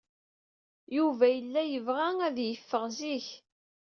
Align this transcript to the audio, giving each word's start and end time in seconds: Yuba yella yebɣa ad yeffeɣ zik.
Yuba 0.95 1.25
yella 1.35 1.61
yebɣa 1.65 2.09
ad 2.27 2.37
yeffeɣ 2.41 2.83
zik. 2.97 3.27